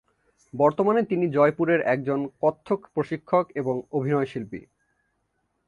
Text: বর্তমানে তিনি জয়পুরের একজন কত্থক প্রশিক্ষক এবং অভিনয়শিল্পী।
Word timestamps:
বর্তমানে 0.53 1.01
তিনি 1.03 1.25
জয়পুরের 1.31 1.81
একজন 1.85 2.19
কত্থক 2.41 2.79
প্রশিক্ষক 2.93 3.45
এবং 3.55 3.75
অভিনয়শিল্পী। 3.91 4.61